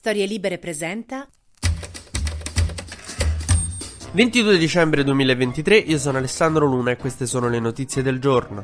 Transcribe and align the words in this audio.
Storie 0.00 0.24
Libere 0.24 0.56
presenta 0.56 1.28
22 4.12 4.56
dicembre 4.56 5.04
2023, 5.04 5.76
io 5.76 5.98
sono 5.98 6.16
Alessandro 6.16 6.64
Luna 6.64 6.92
e 6.92 6.96
queste 6.96 7.26
sono 7.26 7.50
le 7.50 7.60
notizie 7.60 8.02
del 8.02 8.18
giorno. 8.18 8.62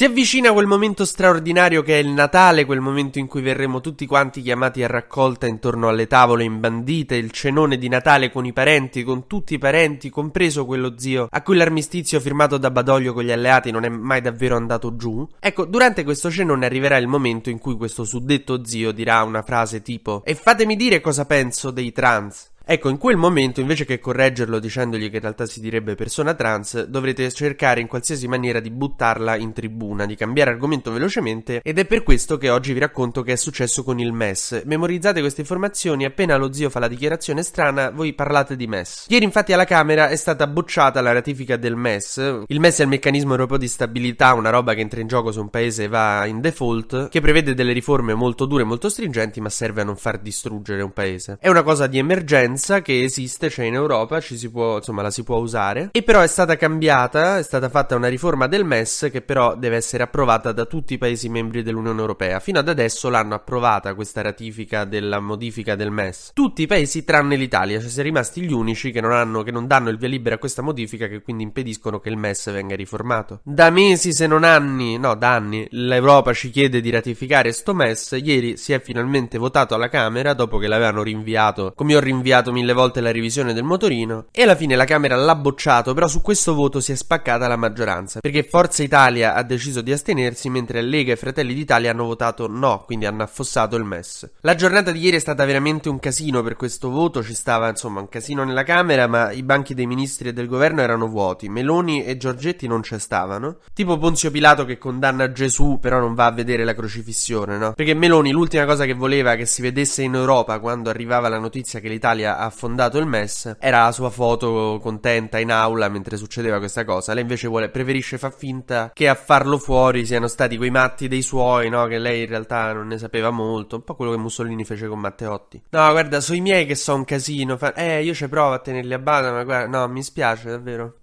Si 0.00 0.06
avvicina 0.06 0.54
quel 0.54 0.64
momento 0.64 1.04
straordinario 1.04 1.82
che 1.82 1.98
è 1.98 2.02
il 2.02 2.08
Natale, 2.08 2.64
quel 2.64 2.80
momento 2.80 3.18
in 3.18 3.26
cui 3.26 3.42
verremo 3.42 3.82
tutti 3.82 4.06
quanti 4.06 4.40
chiamati 4.40 4.82
a 4.82 4.86
raccolta 4.86 5.46
intorno 5.46 5.88
alle 5.88 6.06
tavole 6.06 6.42
imbandite, 6.44 7.16
il 7.16 7.30
cenone 7.30 7.76
di 7.76 7.86
Natale 7.86 8.30
con 8.30 8.46
i 8.46 8.54
parenti, 8.54 9.02
con 9.02 9.26
tutti 9.26 9.52
i 9.52 9.58
parenti, 9.58 10.08
compreso 10.08 10.64
quello 10.64 10.94
zio 10.96 11.28
a 11.30 11.42
cui 11.42 11.54
l'armistizio 11.54 12.18
firmato 12.18 12.56
da 12.56 12.70
Badoglio 12.70 13.12
con 13.12 13.24
gli 13.24 13.30
alleati 13.30 13.70
non 13.70 13.84
è 13.84 13.90
mai 13.90 14.22
davvero 14.22 14.56
andato 14.56 14.96
giù. 14.96 15.28
Ecco, 15.38 15.66
durante 15.66 16.02
questo 16.02 16.30
cenone 16.30 16.64
arriverà 16.64 16.96
il 16.96 17.06
momento 17.06 17.50
in 17.50 17.58
cui 17.58 17.76
questo 17.76 18.04
suddetto 18.04 18.64
zio 18.64 18.92
dirà 18.92 19.22
una 19.22 19.42
frase 19.42 19.82
tipo 19.82 20.22
E 20.24 20.34
fatemi 20.34 20.76
dire 20.76 21.02
cosa 21.02 21.26
penso 21.26 21.70
dei 21.70 21.92
trans. 21.92 22.49
Ecco, 22.64 22.88
in 22.88 22.98
quel 22.98 23.16
momento, 23.16 23.60
invece 23.60 23.84
che 23.84 23.98
correggerlo 23.98 24.60
dicendogli 24.60 25.10
che 25.10 25.16
in 25.16 25.22
realtà 25.22 25.44
si 25.46 25.60
direbbe 25.60 25.96
persona 25.96 26.34
trans, 26.34 26.84
dovrete 26.84 27.28
cercare 27.32 27.80
in 27.80 27.88
qualsiasi 27.88 28.28
maniera 28.28 28.60
di 28.60 28.70
buttarla 28.70 29.34
in 29.36 29.52
tribuna, 29.52 30.06
di 30.06 30.14
cambiare 30.14 30.50
argomento 30.50 30.92
velocemente, 30.92 31.60
ed 31.64 31.78
è 31.78 31.84
per 31.84 32.04
questo 32.04 32.38
che 32.38 32.48
oggi 32.48 32.72
vi 32.72 32.78
racconto 32.78 33.22
che 33.22 33.32
è 33.32 33.36
successo 33.36 33.82
con 33.82 33.98
il 33.98 34.12
MES. 34.12 34.62
Memorizzate 34.66 35.20
queste 35.20 35.40
informazioni, 35.40 36.04
appena 36.04 36.36
lo 36.36 36.52
zio 36.52 36.70
fa 36.70 36.78
la 36.78 36.86
dichiarazione 36.86 37.42
strana, 37.42 37.90
voi 37.90 38.12
parlate 38.12 38.54
di 38.54 38.68
MES. 38.68 39.06
Ieri 39.08 39.24
infatti 39.24 39.52
alla 39.52 39.64
Camera 39.64 40.08
è 40.08 40.16
stata 40.16 40.46
bocciata 40.46 41.00
la 41.00 41.12
ratifica 41.12 41.56
del 41.56 41.74
MES. 41.74 42.44
Il 42.46 42.60
MES 42.60 42.78
è 42.78 42.82
il 42.82 42.88
meccanismo 42.88 43.32
europeo 43.32 43.56
di 43.56 43.68
stabilità, 43.68 44.32
una 44.34 44.50
roba 44.50 44.74
che 44.74 44.80
entra 44.80 45.00
in 45.00 45.08
gioco 45.08 45.32
se 45.32 45.40
un 45.40 45.50
paese 45.50 45.88
va 45.88 46.24
in 46.26 46.40
default, 46.40 47.08
che 47.08 47.20
prevede 47.20 47.54
delle 47.54 47.72
riforme 47.72 48.14
molto 48.14 48.44
dure 48.44 48.62
e 48.62 48.66
molto 48.66 48.88
stringenti, 48.88 49.40
ma 49.40 49.48
serve 49.48 49.80
a 49.80 49.84
non 49.84 49.96
far 49.96 50.18
distruggere 50.18 50.82
un 50.82 50.92
paese. 50.92 51.38
È 51.40 51.48
una 51.48 51.62
cosa 51.62 51.88
di 51.88 51.98
emergenza 51.98 52.49
licenza 52.50 52.82
che 52.82 53.02
esiste, 53.02 53.48
cioè 53.48 53.66
in 53.66 53.74
Europa, 53.74 54.20
ci 54.20 54.36
si 54.36 54.50
può, 54.50 54.76
insomma, 54.76 55.02
la 55.02 55.10
si 55.10 55.22
può 55.22 55.36
usare. 55.36 55.90
E 55.92 56.02
però 56.02 56.20
è 56.20 56.26
stata 56.26 56.56
cambiata, 56.56 57.38
è 57.38 57.42
stata 57.42 57.68
fatta 57.68 57.94
una 57.94 58.08
riforma 58.08 58.46
del 58.46 58.64
MES 58.64 59.08
che 59.10 59.22
però 59.22 59.54
deve 59.54 59.76
essere 59.76 60.02
approvata 60.02 60.52
da 60.52 60.64
tutti 60.64 60.94
i 60.94 60.98
paesi 60.98 61.28
membri 61.28 61.62
dell'Unione 61.62 62.00
Europea. 62.00 62.40
Fino 62.40 62.58
ad 62.58 62.68
adesso 62.68 63.08
l'hanno 63.08 63.34
approvata 63.34 63.94
questa 63.94 64.22
ratifica 64.22 64.84
della 64.84 65.20
modifica 65.20 65.76
del 65.76 65.90
MES. 65.90 66.30
Tutti 66.34 66.62
i 66.62 66.66
paesi 66.66 67.04
tranne 67.04 67.36
l'Italia, 67.36 67.80
cioè 67.80 67.88
si 67.88 68.00
è 68.00 68.02
rimasti 68.02 68.42
gli 68.42 68.52
unici 68.52 68.90
che 68.90 69.00
non, 69.00 69.12
hanno, 69.12 69.42
che 69.42 69.52
non 69.52 69.66
danno 69.66 69.90
il 69.90 69.98
via 69.98 70.08
libera 70.08 70.34
a 70.34 70.38
questa 70.38 70.62
modifica 70.62 71.06
che 71.06 71.22
quindi 71.22 71.44
impediscono 71.44 72.00
che 72.00 72.08
il 72.08 72.16
MES 72.16 72.50
venga 72.50 72.74
riformato. 72.74 73.40
Da 73.44 73.70
mesi, 73.70 74.12
se 74.12 74.26
non 74.26 74.44
anni, 74.44 74.98
no, 74.98 75.14
da 75.14 75.34
anni, 75.34 75.66
l'Europa 75.70 76.32
ci 76.32 76.50
chiede 76.50 76.80
di 76.80 76.90
ratificare 76.90 77.52
sto 77.52 77.74
MES. 77.74 78.18
Ieri 78.22 78.56
si 78.56 78.72
è 78.72 78.80
finalmente 78.80 79.38
votato 79.38 79.74
alla 79.74 79.88
Camera 79.88 80.34
dopo 80.34 80.58
che 80.58 80.66
l'avevano 80.66 81.02
rinviato, 81.02 81.72
come 81.74 81.94
ho 81.94 82.00
rinviato 82.00 82.39
rinviato 82.40 82.52
mille 82.52 82.72
volte 82.72 83.00
la 83.00 83.12
revisione 83.12 83.52
del 83.52 83.62
motorino 83.62 84.26
e 84.32 84.42
alla 84.42 84.56
fine 84.56 84.74
la 84.74 84.84
Camera 84.84 85.16
l'ha 85.16 85.36
bocciato, 85.36 85.94
però 85.94 86.08
su 86.08 86.20
questo 86.20 86.54
voto 86.54 86.80
si 86.80 86.92
è 86.92 86.94
spaccata 86.94 87.46
la 87.46 87.56
maggioranza, 87.56 88.20
perché 88.20 88.42
Forza 88.42 88.82
Italia 88.82 89.34
ha 89.34 89.42
deciso 89.42 89.80
di 89.80 89.92
astenersi 89.92 90.48
mentre 90.48 90.82
Lega 90.82 91.12
e 91.12 91.16
Fratelli 91.16 91.54
d'Italia 91.54 91.90
hanno 91.90 92.04
votato 92.04 92.48
no, 92.48 92.82
quindi 92.84 93.06
hanno 93.06 93.22
affossato 93.22 93.76
il 93.76 93.84
MES. 93.84 94.30
La 94.40 94.54
giornata 94.54 94.90
di 94.90 95.00
ieri 95.00 95.16
è 95.16 95.20
stata 95.20 95.44
veramente 95.44 95.88
un 95.88 95.98
casino 95.98 96.42
per 96.42 96.56
questo 96.56 96.90
voto, 96.90 97.22
ci 97.22 97.34
stava 97.34 97.68
insomma 97.68 98.00
un 98.00 98.08
casino 98.08 98.44
nella 98.44 98.64
Camera, 98.64 99.06
ma 99.06 99.30
i 99.30 99.42
banchi 99.42 99.74
dei 99.74 99.86
ministri 99.86 100.28
e 100.28 100.32
del 100.32 100.48
governo 100.48 100.80
erano 100.80 101.06
vuoti, 101.06 101.48
Meloni 101.48 102.04
e 102.04 102.16
Giorgetti 102.16 102.66
non 102.66 102.82
ci 102.82 102.98
stavano, 102.98 103.58
tipo 103.72 103.98
Ponzio 103.98 104.30
Pilato 104.30 104.64
che 104.64 104.78
condanna 104.78 105.30
Gesù 105.32 105.78
però 105.80 106.00
non 106.00 106.14
va 106.14 106.26
a 106.26 106.32
vedere 106.32 106.64
la 106.64 106.74
crocifissione, 106.74 107.58
no? 107.58 107.72
Perché 107.72 107.94
Meloni 107.94 108.30
l'ultima 108.30 108.64
cosa 108.64 108.84
che 108.84 108.94
voleva 108.94 109.34
che 109.34 109.46
si 109.46 109.62
vedesse 109.62 110.02
in 110.02 110.14
Europa 110.14 110.58
quando 110.58 110.90
arrivava 110.90 111.28
la 111.28 111.38
notizia 111.38 111.80
che 111.80 111.88
l'Italia 111.88 112.29
ha 112.38 112.50
fondato 112.50 112.98
il 112.98 113.06
MES, 113.06 113.56
era 113.58 113.84
la 113.84 113.92
sua 113.92 114.10
foto 114.10 114.78
contenta 114.80 115.38
in 115.38 115.50
aula 115.50 115.88
mentre 115.88 116.16
succedeva 116.16 116.58
questa 116.58 116.84
cosa. 116.84 117.12
Lei 117.12 117.22
invece 117.22 117.48
vuole, 117.48 117.68
preferisce 117.68 118.18
far 118.18 118.34
finta 118.34 118.90
che 118.92 119.08
a 119.08 119.14
farlo 119.14 119.58
fuori 119.58 120.06
siano 120.06 120.28
stati 120.28 120.56
quei 120.56 120.70
matti 120.70 121.08
dei 121.08 121.22
suoi, 121.22 121.68
no? 121.68 121.86
Che 121.86 121.98
lei 121.98 122.22
in 122.22 122.28
realtà 122.28 122.72
non 122.72 122.86
ne 122.86 122.98
sapeva 122.98 123.30
molto. 123.30 123.76
Un 123.76 123.84
po' 123.84 123.94
quello 123.94 124.12
che 124.12 124.18
Mussolini 124.18 124.64
fece 124.64 124.86
con 124.86 124.98
Matteotti. 124.98 125.62
No, 125.70 125.90
guarda, 125.90 126.20
so 126.20 126.34
i 126.34 126.40
miei 126.40 126.66
che 126.66 126.74
so 126.74 126.94
un 126.94 127.04
casino. 127.04 127.56
Fa... 127.56 127.72
Eh, 127.74 128.02
io 128.02 128.14
ci 128.14 128.28
provo 128.28 128.52
a 128.52 128.58
tenerli 128.58 128.94
a 128.94 128.98
bada, 128.98 129.32
ma 129.32 129.44
guarda, 129.44 129.78
no, 129.78 129.88
mi 129.88 130.02
spiace 130.02 130.50
davvero. 130.50 130.98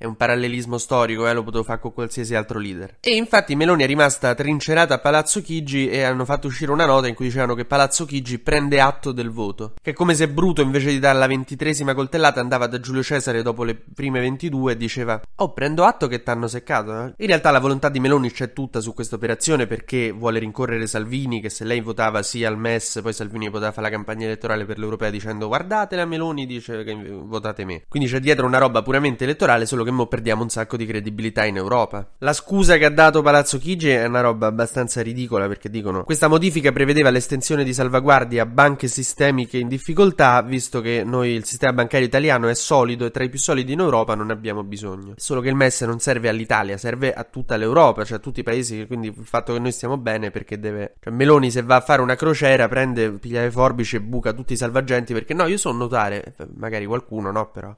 È 0.00 0.04
un 0.04 0.14
parallelismo 0.14 0.78
storico, 0.78 1.26
eh, 1.26 1.32
lo 1.32 1.42
potevo 1.42 1.64
fare 1.64 1.80
con 1.80 1.92
qualsiasi 1.92 2.36
altro 2.36 2.60
leader. 2.60 2.98
E 3.00 3.16
infatti 3.16 3.56
Meloni 3.56 3.82
è 3.82 3.86
rimasta 3.86 4.32
trincerata 4.32 4.94
a 4.94 4.98
Palazzo 4.98 5.42
Chigi 5.42 5.88
e 5.88 6.04
hanno 6.04 6.24
fatto 6.24 6.46
uscire 6.46 6.70
una 6.70 6.86
nota 6.86 7.08
in 7.08 7.16
cui 7.16 7.24
dicevano 7.24 7.56
che 7.56 7.64
Palazzo 7.64 8.04
Chigi 8.04 8.38
prende 8.38 8.80
atto 8.80 9.10
del 9.10 9.30
voto. 9.30 9.74
Che 9.82 9.90
è 9.90 9.94
come 9.94 10.14
se 10.14 10.28
Bruto 10.28 10.62
invece 10.62 10.90
di 10.90 11.00
dare 11.00 11.18
la 11.18 11.26
ventitresima 11.26 11.94
coltellata 11.94 12.38
andava 12.38 12.68
da 12.68 12.78
Giulio 12.78 13.02
Cesare 13.02 13.42
dopo 13.42 13.64
le 13.64 13.74
prime 13.74 14.20
22 14.20 14.72
e 14.72 14.76
diceva 14.76 15.20
Oh, 15.34 15.52
prendo 15.52 15.82
atto 15.82 16.06
che 16.06 16.22
t'hanno 16.22 16.46
seccato. 16.46 16.92
Eh? 16.92 17.14
In 17.16 17.26
realtà 17.26 17.50
la 17.50 17.58
volontà 17.58 17.88
di 17.88 17.98
Meloni 17.98 18.30
c'è 18.30 18.52
tutta 18.52 18.78
su 18.78 18.94
questa 18.94 19.16
operazione 19.16 19.66
perché 19.66 20.12
vuole 20.12 20.38
rincorrere 20.38 20.86
Salvini 20.86 21.40
che 21.40 21.48
se 21.48 21.64
lei 21.64 21.80
votava 21.80 22.22
sì 22.22 22.44
al 22.44 22.56
MES 22.56 23.00
poi 23.02 23.12
Salvini 23.12 23.50
poteva 23.50 23.72
fare 23.72 23.90
la 23.90 23.92
campagna 23.92 24.26
elettorale 24.26 24.64
per 24.64 24.78
l'Europea 24.78 25.10
dicendo 25.10 25.48
guardate 25.48 25.96
la 25.96 26.04
Meloni 26.04 26.46
dice 26.46 26.84
che 26.84 26.94
votate 26.94 27.64
me. 27.64 27.82
Quindi 27.88 28.08
c'è 28.08 28.20
dietro 28.20 28.46
una 28.46 28.58
roba 28.58 28.82
puramente 28.82 29.24
elettorale 29.24 29.66
solo 29.66 29.82
che 29.82 29.87
che 29.88 29.94
mo 29.94 30.06
perdiamo 30.06 30.42
un 30.42 30.50
sacco 30.50 30.76
di 30.76 30.84
credibilità 30.84 31.44
in 31.44 31.56
Europa. 31.56 32.06
La 32.18 32.34
scusa 32.34 32.76
che 32.76 32.84
ha 32.84 32.90
dato 32.90 33.22
Palazzo 33.22 33.58
Chigi 33.58 33.88
è 33.88 34.04
una 34.04 34.20
roba 34.20 34.46
abbastanza 34.46 35.00
ridicola 35.02 35.48
perché 35.48 35.70
dicono 35.70 36.04
questa 36.04 36.28
modifica 36.28 36.72
prevedeva 36.72 37.10
l'estensione 37.10 37.64
di 37.64 37.72
salvaguardie 37.72 38.40
a 38.40 38.46
banche 38.46 38.86
sistemiche 38.88 39.56
in 39.56 39.68
difficoltà, 39.68 40.40
visto 40.42 40.80
che 40.80 41.02
noi 41.04 41.30
il 41.30 41.44
sistema 41.44 41.72
bancario 41.72 42.06
italiano 42.06 42.48
è 42.48 42.54
solido 42.54 43.06
e 43.06 43.10
tra 43.10 43.24
i 43.24 43.28
più 43.30 43.38
solidi 43.38 43.72
in 43.72 43.80
Europa 43.80 44.14
non 44.14 44.30
abbiamo 44.30 44.62
bisogno. 44.62 45.14
Solo 45.16 45.40
che 45.40 45.48
il 45.48 45.54
MES 45.54 45.82
non 45.82 45.98
serve 45.98 46.28
all'Italia, 46.28 46.76
serve 46.76 47.12
a 47.12 47.24
tutta 47.24 47.56
l'Europa, 47.56 48.04
cioè 48.04 48.18
a 48.18 48.20
tutti 48.20 48.40
i 48.40 48.42
paesi, 48.42 48.86
quindi 48.86 49.08
il 49.08 49.24
fatto 49.24 49.54
che 49.54 49.58
noi 49.58 49.72
stiamo 49.72 49.96
bene 49.96 50.30
perché 50.30 50.58
deve... 50.58 50.96
Cioè 51.00 51.12
Meloni 51.12 51.50
se 51.50 51.62
va 51.62 51.76
a 51.76 51.80
fare 51.80 52.02
una 52.02 52.14
crociera 52.14 52.68
prende, 52.68 53.10
piglia 53.12 53.40
le 53.40 53.50
forbici 53.50 53.96
e 53.96 54.00
buca 54.00 54.32
tutti 54.32 54.52
i 54.52 54.56
salvagenti 54.56 55.12
perché 55.14 55.32
no, 55.32 55.46
io 55.46 55.56
so 55.56 55.72
notare, 55.72 56.34
magari 56.56 56.84
qualcuno 56.84 57.30
no 57.30 57.50
però. 57.50 57.74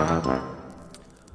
Uh-huh. 0.00 0.59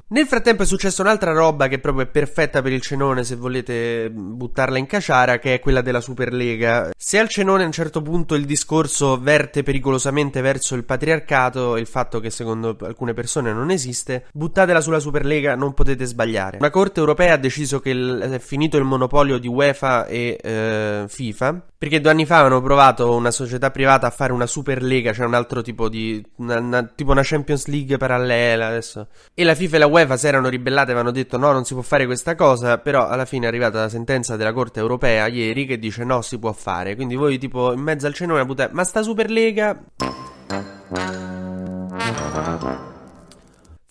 Nel 0.07 0.27
frattempo 0.27 0.61
è 0.61 0.67
successa 0.67 1.01
un'altra 1.01 1.31
roba 1.31 1.67
che 1.67 1.79
proprio 1.79 2.05
è 2.05 2.07
perfetta 2.07 2.61
per 2.61 2.71
il 2.71 2.81
cenone 2.81 3.23
se 3.23 3.35
volete 3.35 4.11
buttarla 4.11 4.77
in 4.77 4.85
caciara, 4.85 5.39
che 5.39 5.55
è 5.55 5.59
quella 5.59 5.81
della 5.81 5.99
Superlega. 5.99 6.91
Se 6.95 7.17
al 7.17 7.27
cenone 7.27 7.63
a 7.63 7.65
un 7.65 7.71
certo 7.71 8.03
punto 8.03 8.35
il 8.35 8.45
discorso 8.45 9.19
verte 9.19 9.63
pericolosamente 9.63 10.41
verso 10.41 10.75
il 10.75 10.83
patriarcato 10.83 11.75
il 11.77 11.87
fatto 11.87 12.19
che 12.19 12.29
secondo 12.29 12.77
alcune 12.81 13.15
persone 13.15 13.51
non 13.51 13.71
esiste, 13.71 14.25
buttatela 14.31 14.79
sulla 14.79 14.99
Superlega, 14.99 15.55
non 15.55 15.73
potete 15.73 16.05
sbagliare. 16.05 16.59
La 16.59 16.69
Corte 16.69 16.99
europea 16.99 17.33
ha 17.33 17.37
deciso 17.37 17.79
che 17.79 17.91
è 17.91 18.37
finito 18.37 18.77
il 18.77 18.83
monopolio 18.83 19.39
di 19.39 19.47
UEFA 19.47 20.05
e 20.05 20.37
eh, 20.39 21.05
FIFA, 21.07 21.63
perché 21.79 21.99
due 21.99 22.11
anni 22.11 22.27
fa 22.27 22.41
avevano 22.41 22.61
provato 22.61 23.11
una 23.15 23.31
società 23.31 23.71
privata 23.71 24.05
a 24.05 24.11
fare 24.11 24.33
una 24.33 24.45
Superlega, 24.45 25.13
cioè 25.13 25.25
un 25.25 25.33
altro 25.33 25.63
tipo 25.63 25.89
di... 25.89 26.23
Una, 26.35 26.59
una, 26.59 26.83
tipo 26.83 27.09
una 27.09 27.23
Champions 27.23 27.65
League 27.65 27.97
parallela 27.97 28.67
adesso. 28.67 29.07
E 29.33 29.43
la 29.43 29.55
FIFA 29.55 29.75
e 29.75 29.79
la 29.79 29.85
UEFA 29.87 29.94
si 30.17 30.27
erano 30.27 30.49
ribellate 30.49 30.89
e 30.89 30.93
avevano 30.93 31.11
detto 31.11 31.37
no, 31.37 31.51
non 31.51 31.65
si 31.65 31.73
può 31.73 31.83
fare 31.83 32.05
questa 32.05 32.35
cosa, 32.35 32.77
però 32.77 33.07
alla 33.07 33.25
fine 33.25 33.45
è 33.45 33.47
arrivata 33.47 33.79
la 33.79 33.89
sentenza 33.89 34.35
della 34.35 34.53
Corte 34.53 34.79
Europea 34.79 35.27
ieri 35.27 35.65
che 35.65 35.79
dice 35.79 36.03
no, 36.03 36.21
si 36.21 36.37
può 36.37 36.51
fare. 36.51 36.95
Quindi 36.95 37.15
voi 37.15 37.37
tipo 37.37 37.71
in 37.73 37.79
mezzo 37.81 38.07
al 38.07 38.13
cenone 38.13 38.45
buttate, 38.45 38.73
ma 38.73 38.83
sta 38.83 39.01
Superlega... 39.01 39.79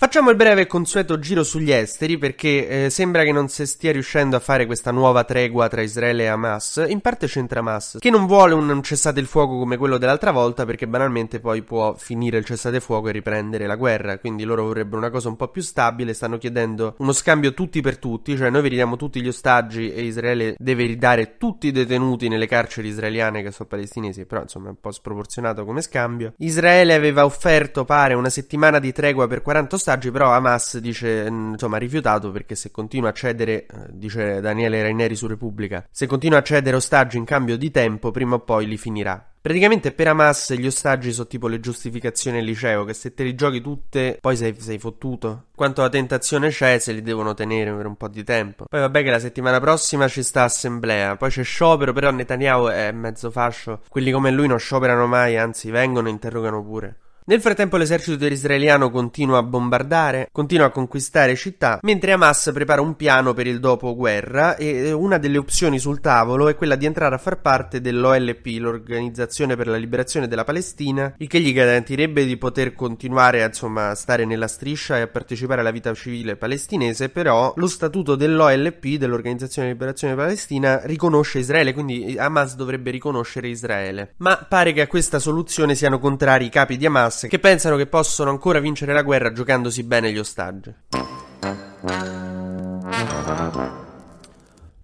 Facciamo 0.04 0.28
il 0.28 0.37
breve 0.37 0.60
e 0.60 0.66
consueto 0.66 1.19
giro 1.19 1.42
sugli 1.42 1.72
esteri 1.72 2.19
perché 2.19 2.84
eh, 2.84 2.91
sembra 2.91 3.24
che 3.24 3.33
non 3.33 3.48
si 3.48 3.65
stia 3.65 3.91
riuscendo 3.91 4.36
a 4.36 4.39
fare 4.39 4.66
questa 4.66 4.91
nuova 4.91 5.24
tregua 5.24 5.66
tra 5.68 5.80
Israele 5.80 6.24
e 6.24 6.27
Hamas. 6.27 6.84
In 6.89 7.01
parte 7.01 7.27
c'entra 7.27 7.60
Hamas, 7.60 7.97
che 8.01 8.10
non 8.10 8.27
vuole 8.27 8.53
un, 8.53 8.83
cessate 8.83 9.18
il 9.18 9.24
fuoco 9.24 9.56
come 9.56 9.78
quello 9.78 9.97
dell'altra 9.97 10.30
volta 10.30 10.66
perché 10.66 10.86
banalmente 10.86 11.41
poi 11.41 11.62
può 11.62 11.95
finire 11.95 12.36
il 12.36 12.45
cessate 12.45 12.77
il 12.77 12.83
fuoco 12.83 13.09
e 13.09 13.12
riprendere 13.12 13.66
la 13.66 13.77
guerra. 13.77 14.18
Quindi 14.18 14.45
loro 14.45 14.65
vorrebbero 14.65 14.98
una 14.98 15.09
cosa 15.09 15.28
un 15.28 15.36
po' 15.36 15.48
più 15.48 15.62
stabile, 15.62 16.12
stanno 16.12 16.36
chiedendo 16.36 16.97
uno 16.98 17.12
scambio 17.12 17.54
tutti 17.54 17.80
per 17.80 17.97
tutti, 17.97 18.36
cioè 18.36 18.50
noi 18.50 18.60
vi 18.60 18.68
ridiamo 18.68 18.97
tutti 18.97 19.22
gli 19.22 19.28
ostaggi 19.28 19.91
e 19.91 20.03
Israele 20.03 20.54
deve 20.59 20.84
ridare 20.84 21.39
tutti 21.39 21.68
i 21.68 21.72
detenuti 21.72 22.28
nelle 22.28 22.47
carceri 22.47 22.89
israeliane 22.89 23.42
che 23.42 23.53
sono 23.53 23.71
palestinesi, 23.71 24.27
però 24.27 24.42
insomma 24.42 24.66
è 24.66 24.71
un 24.72 24.80
po' 24.83 24.91
sproporzionato 24.91 25.65
come 25.65 25.80
scambio. 25.80 26.34
Israele 26.36 26.92
aveva 26.92 27.24
offerto, 27.24 27.86
pare, 27.86 28.12
una 28.12 28.28
settimana 28.28 28.78
di 28.78 28.92
tregua 28.92 29.27
per 29.27 29.41
40 29.41 29.77
ostaggi 29.77 29.92
ostaggi, 29.95 30.11
però 30.11 30.33
Hamas 30.33 30.79
dice, 30.79 31.31
mm, 31.31 31.53
insomma, 31.53 31.77
ha 31.77 31.79
rifiutato 31.79 32.31
perché 32.31 32.55
se 32.55 32.71
continua 32.71 33.11
a 33.11 33.13
cedere, 33.13 33.67
eh, 33.67 33.67
dice 33.91 34.41
Daniele 34.41 34.83
Raineri 34.83 35.15
su 35.15 35.27
Repubblica, 35.27 35.87
se 35.91 36.07
continua 36.07 36.39
a 36.39 36.43
cedere 36.43 36.77
ostaggi 36.77 37.17
in 37.17 37.25
cambio 37.25 37.57
di 37.57 37.71
tempo, 37.71 38.11
prima 38.11 38.35
o 38.35 38.41
poi 38.41 38.67
li 38.67 38.77
finirà. 38.77 39.29
Praticamente 39.41 39.93
per 39.93 40.09
Hamas 40.09 40.55
gli 40.55 40.67
ostaggi 40.67 41.13
sono 41.13 41.27
tipo 41.27 41.49
le 41.49 41.61
giustificazioni 41.61 42.39
al 42.39 42.45
liceo, 42.45 42.85
che 42.85 42.95
se 42.95 43.13
te 43.13 43.25
li 43.25 43.35
giochi 43.35 43.61
tutte 43.61 44.17
poi 44.19 44.37
sei, 44.37 44.59
sei 44.59 44.79
fottuto. 44.79 45.49
Quanto 45.55 45.83
la 45.83 45.91
tentazione 45.91 46.49
c'è, 46.49 46.79
se 46.79 46.93
li 46.93 47.03
devono 47.03 47.35
tenere 47.35 47.71
per 47.75 47.85
un 47.85 47.97
po' 47.97 48.09
di 48.09 48.25
tempo. 48.25 48.65
Poi 48.67 48.81
vabbè 48.81 49.03
che 49.03 49.11
la 49.11 49.19
settimana 49.19 49.61
prossima 49.61 50.09
ci 50.09 50.23
sta 50.23 50.45
assemblea, 50.45 51.17
poi 51.17 51.29
c'è 51.29 51.43
sciopero, 51.43 51.93
però 51.93 52.11
Netanyahu 52.11 52.69
è 52.69 52.91
mezzo 52.93 53.31
fascio. 53.31 53.83
Quelli 53.89 54.11
come 54.13 54.31
lui 54.31 54.47
non 54.47 54.59
scioperano 54.59 55.07
mai, 55.07 55.37
anzi 55.37 55.71
vengono 55.71 56.09
e 56.09 56.13
interrogano 56.13 56.65
pure. 56.65 56.97
Nel 57.26 57.41
frattempo 57.41 57.78
l'esercito 57.78 58.26
israeliano 58.26 58.91
continua 58.91 59.38
a 59.38 59.42
bombardare, 59.42 60.28
continua 60.30 60.66
a 60.66 60.71
conquistare 60.71 61.34
città, 61.36 61.78
mentre 61.80 62.12
Hamas 62.12 62.50
prepara 62.53 62.82
un 62.82 62.97
piano 62.97 63.32
per 63.32 63.47
il 63.47 63.60
dopoguerra 63.60 64.56
e 64.56 64.92
una 64.92 65.16
delle 65.16 65.38
opzioni 65.38 65.78
sul 65.78 66.00
tavolo 66.00 66.48
è 66.48 66.54
quella 66.54 66.76
di 66.76 66.84
entrare 66.84 67.15
a 67.15 67.18
far 67.18 67.41
parte 67.41 67.80
dell'OLP, 67.80 68.44
l'Organizzazione 68.59 69.56
per 69.56 69.68
la 69.68 69.78
Liberazione 69.78 70.28
della 70.28 70.44
Palestina, 70.44 71.15
il 71.16 71.26
che 71.26 71.41
gli 71.41 71.54
garantirebbe 71.54 72.26
di 72.26 72.36
poter 72.36 72.74
continuare 72.74 73.42
a 73.42 73.94
stare 73.94 74.26
nella 74.26 74.47
striscia 74.47 74.98
e 74.98 75.00
a 75.00 75.06
partecipare 75.06 75.62
alla 75.62 75.71
vita 75.71 75.94
civile 75.94 76.36
palestinese, 76.36 77.09
però 77.09 77.54
lo 77.56 77.68
statuto 77.68 78.16
dell'OLP, 78.16 78.98
dell'Organizzazione 78.98 79.68
di 79.68 79.72
Liberazione 79.72 80.15
della 80.15 80.26
Palestina, 80.26 80.82
riconosce 80.84 81.38
Israele, 81.38 81.72
quindi 81.72 82.18
Hamas 82.18 82.54
dovrebbe 82.54 82.91
riconoscere 82.91 83.48
Israele. 83.48 84.12
Ma 84.18 84.36
pare 84.47 84.74
che 84.74 84.82
a 84.82 84.86
questa 84.86 85.18
soluzione 85.18 85.74
siano 85.74 85.98
contrari 85.98 86.44
i 86.44 86.50
capi 86.50 86.76
di 86.76 86.84
Hamas 86.84 87.12
Hamas 87.15 87.27
che 87.28 87.39
pensano 87.39 87.77
che 87.77 87.87
possono 87.87 88.31
ancora 88.31 88.59
vincere 88.59 88.93
la 88.93 89.03
guerra 89.03 89.33
giocandosi 89.33 89.84
bene 89.84 90.11
gli 90.11 90.19
ostaggi. 90.19 90.75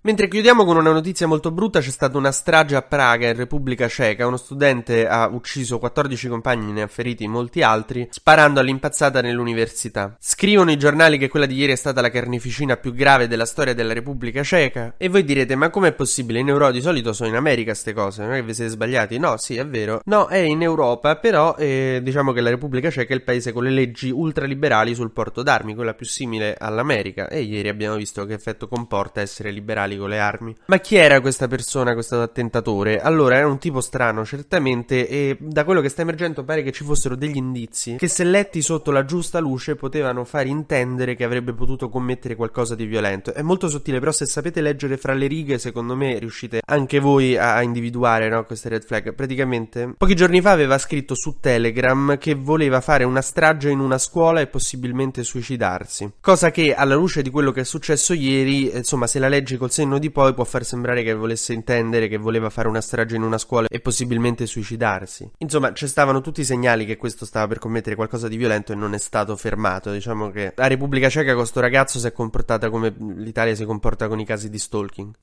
Mentre 0.03 0.29
chiudiamo 0.29 0.65
con 0.65 0.79
una 0.79 0.93
notizia 0.93 1.27
molto 1.27 1.51
brutta, 1.51 1.81
c'è 1.81 1.91
stata 1.91 2.17
una 2.17 2.33
strage 2.33 2.75
a 2.75 2.81
Praga, 2.81 3.29
in 3.29 3.37
Repubblica 3.37 3.87
Ceca. 3.87 4.27
Uno 4.27 4.39
studente 4.39 5.07
ha 5.07 5.27
ucciso 5.27 5.79
14 5.79 6.27
compagni, 6.27 6.73
ne 6.73 6.81
ha 6.81 6.87
feriti 6.87 7.29
molti 7.29 7.61
altri, 7.61 8.09
sparando 8.11 8.61
all'impazzata 8.61 9.21
nell'università. 9.21 10.17
Scrivono 10.19 10.71
i 10.71 10.79
giornali 10.79 11.19
che 11.19 11.29
quella 11.29 11.45
di 11.45 11.55
ieri 11.57 11.73
è 11.73 11.77
stata 11.77 12.01
la 12.01 12.09
carneficina 12.09 12.79
più 12.79 12.95
grave 12.95 13.29
della 13.29 13.45
storia 13.45 13.75
della 13.75 13.93
Repubblica 13.93 14.43
Ceca. 14.43 14.95
E 14.97 15.11
voi 15.11 15.23
direte, 15.23 15.55
ma 15.55 15.69
com'è 15.69 15.93
possibile? 15.93 16.39
In 16.39 16.49
Europa 16.49 16.71
di 16.71 16.81
solito 16.81 17.13
sono 17.13 17.29
in 17.29 17.37
America 17.37 17.73
queste 17.73 17.93
cose, 17.93 18.23
non 18.23 18.33
è 18.33 18.37
che 18.37 18.45
vi 18.45 18.55
siete 18.55 18.71
sbagliati? 18.71 19.19
No, 19.19 19.37
sì, 19.37 19.57
è 19.57 19.67
vero. 19.67 20.01
No, 20.07 20.29
è 20.29 20.39
in 20.39 20.63
Europa, 20.63 21.17
però 21.17 21.55
eh, 21.59 22.01
diciamo 22.03 22.33
che 22.33 22.41
la 22.41 22.49
Repubblica 22.49 22.91
Ceca 22.91 23.13
è 23.13 23.17
il 23.17 23.23
paese 23.23 23.53
con 23.53 23.65
le 23.65 23.71
leggi 23.71 24.09
ultraliberali 24.09 24.95
sul 24.95 25.11
porto 25.11 25.43
d'armi, 25.43 25.75
quella 25.75 25.93
più 25.93 26.07
simile 26.07 26.57
all'America. 26.59 27.29
E 27.29 27.43
ieri 27.43 27.69
abbiamo 27.69 27.97
visto 27.97 28.25
che 28.25 28.33
effetto 28.33 28.67
comporta 28.67 29.21
essere 29.21 29.51
liberali 29.51 29.89
con 29.97 30.09
le 30.09 30.19
armi. 30.19 30.55
Ma 30.67 30.79
chi 30.79 30.97
era 30.97 31.21
questa 31.21 31.49
persona, 31.49 31.95
questo 31.95 32.21
attentatore? 32.21 33.01
Allora, 33.01 33.37
era 33.37 33.47
un 33.47 33.59
tipo 33.59 33.81
strano, 33.81 34.25
certamente, 34.25 35.09
e 35.09 35.37
da 35.39 35.65
quello 35.65 35.81
che 35.81 35.89
sta 35.89 36.03
emergendo 36.03 36.45
pare 36.45 36.63
che 36.63 36.73
ci 36.73 36.85
fossero 36.85 37.15
degli 37.15 37.37
indizi 37.37 37.97
che 37.97 38.09
se 38.09 38.25
letti 38.25 38.63
sotto 38.63 38.91
la 38.91 39.05
giusta 39.05 39.39
luce 39.39 39.77
potevano 39.77 40.25
far 40.25 40.47
intendere 40.47 41.15
che 41.15 41.25
avrebbe 41.25 41.53
potuto 41.53 41.89
commettere 41.89 42.35
qualcosa 42.35 42.75
di 42.75 42.87
violento. 42.87 43.33
È 43.33 43.43
molto 43.43 43.69
sottile, 43.69 43.99
però 43.99 44.13
se 44.13 44.27
sapete 44.27 44.61
leggere 44.61 44.97
fra 44.97 45.13
le 45.13 45.27
righe, 45.27 45.59
secondo 45.59 45.97
me 45.97 46.19
riuscite 46.19 46.61
anche 46.65 46.99
voi 46.99 47.37
a 47.37 47.63
individuare 47.63 48.29
no, 48.29 48.45
queste 48.45 48.69
red 48.69 48.85
flag. 48.85 49.15
Praticamente, 49.15 49.95
pochi 49.97 50.15
giorni 50.15 50.41
fa 50.41 50.51
aveva 50.51 50.79
scritto 50.79 51.15
su 51.15 51.37
Telegram 51.41 52.17
che 52.19 52.35
voleva 52.35 52.81
fare 52.81 53.05
una 53.05 53.23
strage 53.23 53.71
in 53.71 53.81
una 53.81 53.99
scuola 53.99 54.41
e 54.41 54.47
possibilmente 54.47 55.23
suicidarsi. 55.23 56.13
Cosa 56.21 56.51
che, 56.51 56.75
alla 56.75 56.95
luce 56.95 57.23
di 57.23 57.31
quello 57.31 57.53
che 57.53 57.61
è 57.61 57.65
successo 57.65 58.13
ieri, 58.13 58.75
insomma, 58.75 59.07
se 59.07 59.19
la 59.19 59.29
leggi 59.29 59.57
col 59.57 59.71
senno 59.81 59.99
di 59.99 60.11
poi 60.11 60.35
può 60.35 60.45
far 60.45 60.63
sembrare 60.63 61.03
che 61.03 61.15
volesse 61.15 61.55
intendere 61.55 62.07
che 62.07 62.19
voleva 62.19 62.51
fare 62.51 62.69
una 62.69 62.83
strage 62.83 63.17
in 63.17 63.23
una 63.23 63.39
scuola 63.39 63.67
e 63.67 63.81
possibilmente 63.81 64.45
suicidarsi. 64.45 65.31
Insomma, 65.39 65.73
ci 65.73 65.87
stavano 65.87 66.21
tutti 66.21 66.43
i 66.43 66.45
segnali 66.45 66.85
che 66.85 66.99
questo 66.99 67.25
stava 67.25 67.47
per 67.47 67.59
commettere 67.59 67.97
qualcosa 67.97 68.29
di 68.29 68.37
violento 68.37 68.73
e 68.73 68.75
non 68.75 68.93
è 68.93 68.99
stato 68.99 69.35
fermato. 69.37 69.91
Diciamo 69.91 70.31
che 70.31 70.53
la 70.55 70.67
Repubblica 70.67 71.09
Ceca 71.09 71.35
con 71.35 71.47
sto 71.47 71.61
ragazzo 71.61 71.99
si 71.99 72.07
è 72.07 72.13
comportata 72.13 72.69
come 72.69 72.95
l'Italia 72.99 73.55
si 73.55 73.65
comporta 73.65 74.07
con 74.07 74.21
i 74.21 74.27
casi 74.27 74.51
di 74.51 74.59
stalking. 74.59 75.15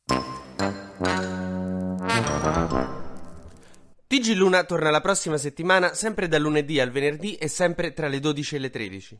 TG 4.08 4.34
Luna 4.34 4.64
torna 4.64 4.90
la 4.90 5.02
prossima 5.02 5.38
settimana, 5.38 5.94
sempre 5.94 6.28
dal 6.28 6.42
lunedì 6.42 6.80
al 6.80 6.90
venerdì 6.90 7.36
e 7.36 7.48
sempre 7.48 7.94
tra 7.94 8.08
le 8.08 8.20
12 8.20 8.56
e 8.56 8.60
le 8.60 8.70
13. 8.72 9.20